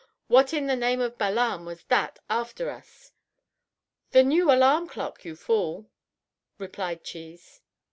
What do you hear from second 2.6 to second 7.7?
us?" "The new alarm clock, you fool," replied Cheese.